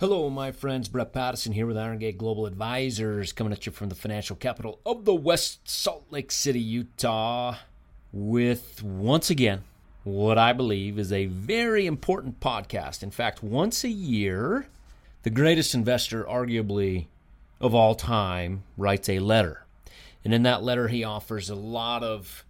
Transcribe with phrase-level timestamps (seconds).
[0.00, 0.88] Hello, my friends.
[0.88, 4.78] Brett Pattison here with Iron Gate Global Advisors, coming at you from the financial capital
[4.86, 7.56] of the West, Salt Lake City, Utah,
[8.12, 9.64] with once again
[10.04, 13.02] what I believe is a very important podcast.
[13.02, 14.68] In fact, once a year,
[15.24, 17.06] the greatest investor, arguably
[17.60, 19.66] of all time, writes a letter.
[20.24, 22.44] And in that letter, he offers a lot of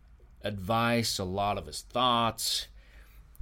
[0.44, 2.66] advice, a lot of his thoughts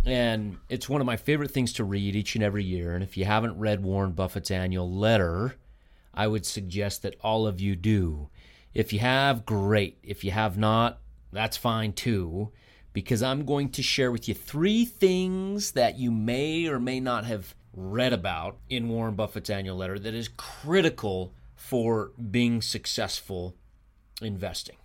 [0.07, 2.95] and it's one of my favorite things to read each and every year.
[2.95, 5.56] And if you haven't read Warren Buffett's annual letter,
[6.15, 8.29] I would suggest that all of you do.
[8.73, 9.98] If you have, great.
[10.05, 11.01] If you have not,
[11.32, 12.52] that's fine too,
[12.92, 17.24] because I'm going to share with you three things that you may or may not
[17.24, 23.57] have read about in Warren Buffett's annual letter that is critical for being successful
[24.23, 24.77] investing.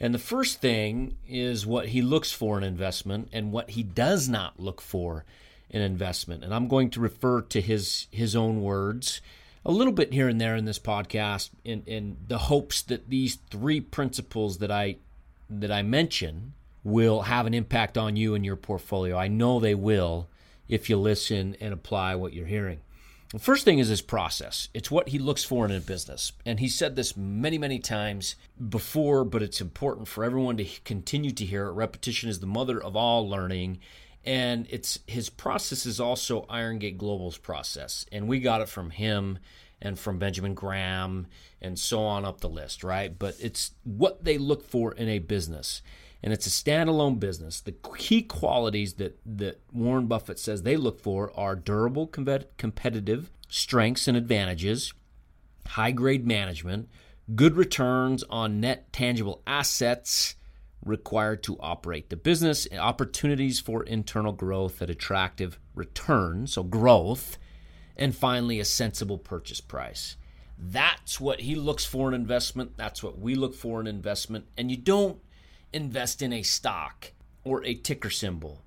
[0.00, 4.28] And the first thing is what he looks for in investment and what he does
[4.28, 5.24] not look for
[5.68, 6.42] in investment.
[6.42, 9.20] And I'm going to refer to his his own words
[9.64, 13.36] a little bit here and there in this podcast in, in the hopes that these
[13.50, 14.96] three principles that I
[15.50, 19.16] that I mention will have an impact on you and your portfolio.
[19.18, 20.28] I know they will
[20.68, 22.80] if you listen and apply what you're hearing.
[23.32, 24.68] The first thing is his process.
[24.74, 26.32] It's what he looks for in a business.
[26.44, 28.34] And he said this many, many times
[28.68, 31.72] before, but it's important for everyone to continue to hear it.
[31.72, 33.78] Repetition is the mother of all learning.
[34.24, 38.04] And it's his process is also Iron Gate Global's process.
[38.10, 39.38] And we got it from him
[39.80, 41.28] and from Benjamin Graham
[41.62, 43.16] and so on up the list, right?
[43.16, 45.82] But it's what they look for in a business
[46.22, 47.60] and it's a standalone business.
[47.60, 54.06] The key qualities that, that Warren Buffett says they look for are durable competitive strengths
[54.06, 54.92] and advantages,
[55.66, 56.88] high grade management,
[57.34, 60.36] good returns on net tangible assets
[60.84, 67.38] required to operate the business, opportunities for internal growth at attractive returns, so growth,
[67.96, 70.16] and finally a sensible purchase price.
[70.58, 72.76] That's what he looks for in investment.
[72.76, 74.46] That's what we look for in investment.
[74.56, 75.18] And you don't
[75.72, 77.12] invest in a stock
[77.44, 78.62] or a ticker symbol.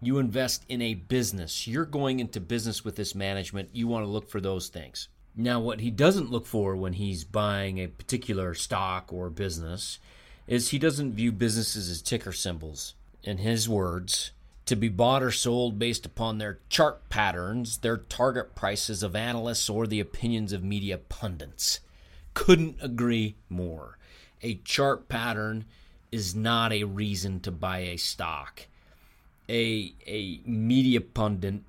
[0.00, 1.66] You invest in a business.
[1.66, 3.70] You're going into business with this management.
[3.72, 5.08] You want to look for those things.
[5.34, 9.98] Now, what he doesn't look for when he's buying a particular stock or business
[10.46, 12.94] is he doesn't view businesses as ticker symbols.
[13.22, 14.32] In his words,
[14.66, 19.68] to be bought or sold based upon their chart patterns, their target prices of analysts,
[19.68, 21.80] or the opinions of media pundits.
[22.34, 23.98] Couldn't agree more.
[24.42, 25.64] A chart pattern
[26.12, 28.66] is not a reason to buy a stock.
[29.48, 31.62] A a media pundit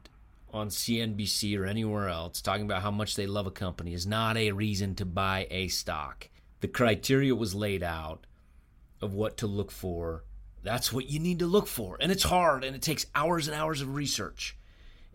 [0.53, 4.38] on CNBC or anywhere else talking about how much they love a company is not
[4.38, 6.30] a reason to buy a stock.
[6.62, 8.25] The criteria was laid out
[9.02, 10.24] of what to look for.
[10.64, 11.98] That's what you need to look for.
[12.00, 14.58] And it's hard and it takes hours and hours of research.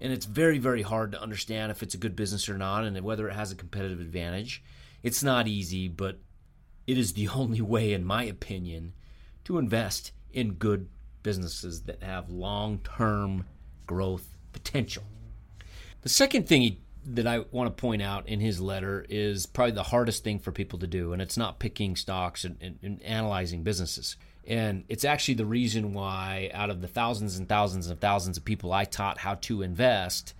[0.00, 3.00] And it's very, very hard to understand if it's a good business or not and
[3.00, 4.62] whether it has a competitive advantage.
[5.02, 6.18] It's not easy, but
[6.86, 8.92] it is the only way, in my opinion,
[9.44, 10.88] to invest in good
[11.22, 13.46] businesses that have long term
[13.86, 15.04] growth potential.
[16.02, 19.72] The second thing he, that I want to point out in his letter is probably
[19.72, 23.02] the hardest thing for people to do, and it's not picking stocks and, and, and
[23.02, 24.16] analyzing businesses.
[24.44, 28.44] And it's actually the reason why, out of the thousands and thousands and thousands of
[28.44, 30.34] people I taught how to invest,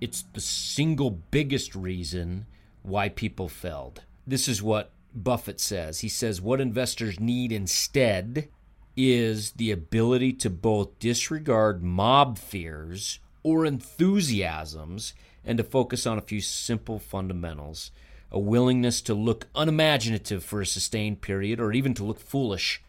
[0.00, 2.46] it's the single biggest reason
[2.82, 4.02] why people failed.
[4.26, 6.00] This is what Buffett says.
[6.00, 8.48] He says what investors need instead
[8.96, 16.22] is the ability to both disregard mob fears or enthusiasms and to focus on a
[16.22, 17.90] few simple fundamentals.
[18.30, 22.82] A willingness to look unimaginative for a sustained period or even to look foolish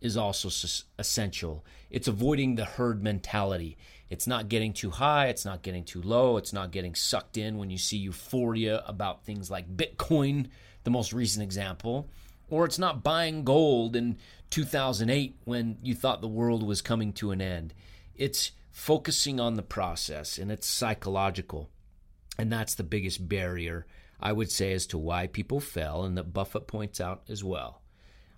[0.00, 0.50] is also
[0.98, 1.64] essential.
[1.90, 3.76] It's avoiding the herd mentality.
[4.10, 7.56] It's not getting too high, it's not getting too low, it's not getting sucked in
[7.56, 10.48] when you see euphoria about things like Bitcoin
[10.84, 12.08] the most recent example,
[12.48, 14.16] or it's not buying gold in
[14.50, 17.74] 2008 when you thought the world was coming to an end.
[18.14, 21.70] It's focusing on the process and it's psychological.
[22.38, 23.86] And that's the biggest barrier,
[24.20, 27.82] I would say, as to why people fell, and that Buffett points out as well.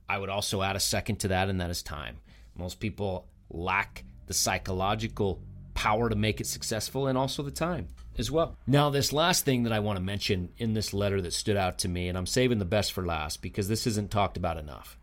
[0.08, 2.19] I would also add a second to that, and that is time.
[2.54, 5.40] Most people lack the psychological
[5.76, 7.87] power to make it successful and also the time
[8.19, 8.56] as well.
[8.67, 11.78] Now, this last thing that I want to mention in this letter that stood out
[11.81, 14.99] to me, and I'm saving the best for last because this isn't talked about enough.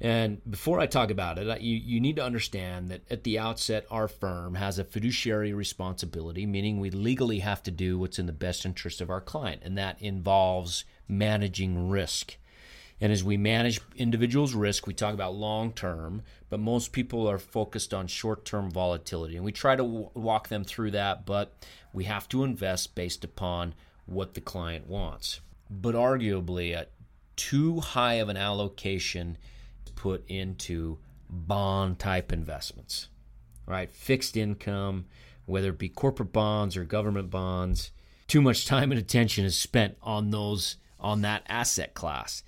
[0.00, 3.84] And before I talk about it, you, you need to understand that at the outset,
[3.90, 8.32] our firm has a fiduciary responsibility, meaning we legally have to do what's in the
[8.32, 12.36] best interest of our client, and that involves managing risk.
[13.00, 17.38] And as we manage individuals' risk, we talk about long term, but most people are
[17.38, 19.36] focused on short term volatility.
[19.36, 21.54] And we try to w- walk them through that, but
[21.92, 23.74] We have to invest based upon
[24.04, 25.40] what the client wants.
[25.70, 26.86] But arguably, a
[27.34, 29.38] too high of an allocation
[29.98, 30.98] put into
[31.28, 33.08] bond type investments,
[33.66, 33.90] right?
[33.90, 35.06] Fixed income,
[35.44, 37.90] whether it be corporate bonds or government bonds.
[38.28, 42.42] Too much time and attention is spent on those on that asset class.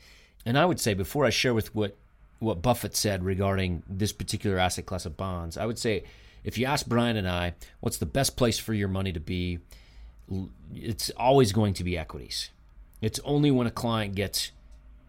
[0.44, 1.96] And I would say before I share with what
[2.38, 6.04] what Buffett said regarding this particular asset class of bonds, I would say
[6.42, 9.58] if you ask Brian and I, what's the best place for your money to be?
[10.74, 12.50] It's always going to be equities.
[13.02, 14.52] It's only when a client gets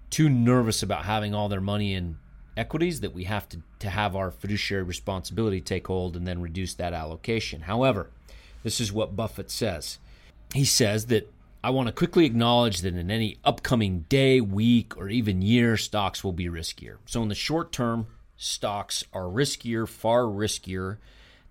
[0.10, 2.18] too nervous about having all their money in
[2.57, 6.74] equities that we have to, to have our fiduciary responsibility take hold and then reduce
[6.74, 7.62] that allocation.
[7.62, 8.10] However,
[8.63, 10.00] this is what Buffett says.
[10.54, 11.31] He says that
[11.63, 16.23] I want to quickly acknowledge that in any upcoming day, week, or even year, stocks
[16.23, 16.97] will be riskier.
[17.05, 20.97] So, in the short term, stocks are riskier, far riskier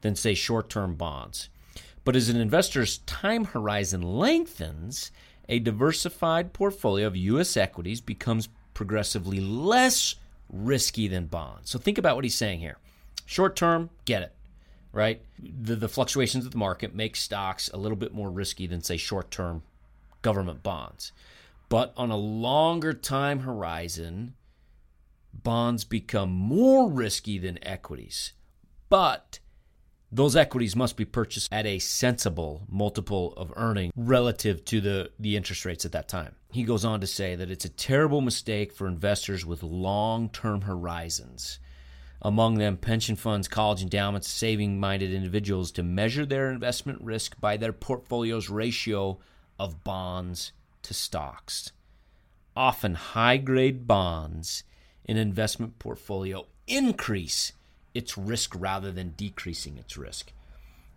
[0.00, 1.48] than, say, short term bonds.
[2.04, 5.12] But as an investor's time horizon lengthens,
[5.48, 7.56] a diversified portfolio of U.S.
[7.56, 10.16] equities becomes progressively less
[10.48, 11.70] risky than bonds.
[11.70, 12.78] So, think about what he's saying here.
[13.26, 14.34] Short term, get it,
[14.92, 15.22] right?
[15.38, 18.96] The, the fluctuations of the market make stocks a little bit more risky than, say,
[18.96, 19.62] short term
[20.22, 21.12] government bonds.
[21.68, 24.34] But on a longer time horizon,
[25.32, 28.32] bonds become more risky than equities.
[28.88, 29.38] But
[30.12, 35.36] those equities must be purchased at a sensible multiple of earning relative to the, the
[35.36, 36.34] interest rates at that time.
[36.50, 40.62] He goes on to say that it's a terrible mistake for investors with long term
[40.62, 41.60] horizons,
[42.20, 47.56] among them pension funds, college endowments, saving minded individuals, to measure their investment risk by
[47.56, 49.20] their portfolio's ratio
[49.60, 51.70] of bonds to stocks.
[52.56, 54.64] Often high grade bonds
[55.04, 57.52] in investment portfolio increase
[57.92, 60.32] its risk rather than decreasing its risk.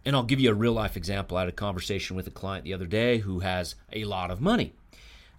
[0.06, 1.36] And I'll give you a real life example.
[1.36, 4.40] I had a conversation with a client the other day who has a lot of
[4.40, 4.72] money.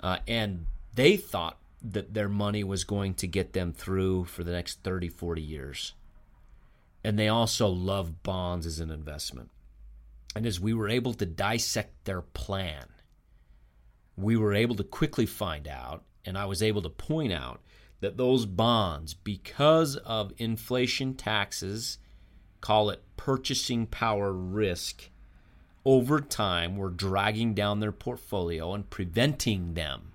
[0.02, 4.52] Uh, and they thought that their money was going to get them through for the
[4.52, 5.94] next 30, 40 years.
[7.02, 9.48] And they also love bonds as an investment.
[10.36, 12.84] And as we were able to dissect their plan,
[14.16, 17.60] we were able to quickly find out, and I was able to point out,
[18.00, 21.98] that those bonds, because of inflation taxes,
[22.60, 25.10] call it purchasing power risk,
[25.84, 30.12] over time were dragging down their portfolio and preventing them.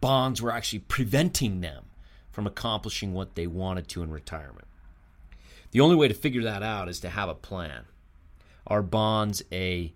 [0.00, 1.86] Bonds were actually preventing them
[2.30, 4.66] from accomplishing what they wanted to in retirement.
[5.72, 7.84] The only way to figure that out is to have a plan.
[8.66, 9.92] Are bonds a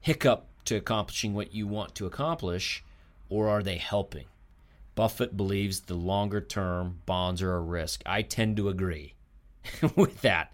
[0.00, 2.84] hiccup to accomplishing what you want to accomplish,
[3.28, 4.26] or are they helping?
[4.94, 8.02] Buffett believes the longer term bonds are a risk.
[8.04, 9.14] I tend to agree
[9.96, 10.52] with that.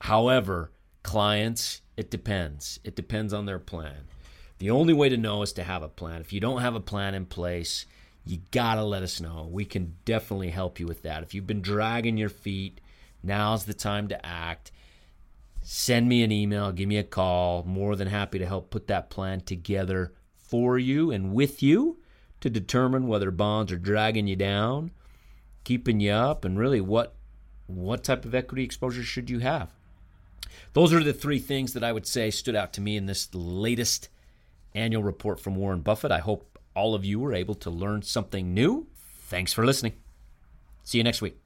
[0.00, 0.70] However,
[1.02, 2.80] clients, it depends.
[2.84, 4.04] It depends on their plan.
[4.58, 6.20] The only way to know is to have a plan.
[6.20, 7.86] If you don't have a plan in place,
[8.24, 9.48] you gotta let us know.
[9.50, 11.22] We can definitely help you with that.
[11.22, 12.80] If you've been dragging your feet,
[13.22, 14.72] now's the time to act
[15.68, 17.64] send me an email, give me a call.
[17.64, 21.98] More than happy to help put that plan together for you and with you
[22.40, 24.92] to determine whether bonds are dragging you down,
[25.64, 27.16] keeping you up, and really what
[27.66, 29.72] what type of equity exposure should you have.
[30.72, 33.28] Those are the three things that I would say stood out to me in this
[33.34, 34.08] latest
[34.72, 36.12] annual report from Warren Buffett.
[36.12, 38.86] I hope all of you were able to learn something new.
[38.94, 39.94] Thanks for listening.
[40.84, 41.45] See you next week.